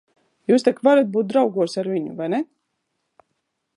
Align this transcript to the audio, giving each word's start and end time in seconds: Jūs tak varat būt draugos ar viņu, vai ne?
Jūs 0.51 0.63
tak 0.67 0.79
varat 0.87 1.11
būt 1.17 1.29
draugos 1.33 1.77
ar 1.83 1.91
viņu, 1.97 2.17
vai 2.23 2.31
ne? 2.37 2.41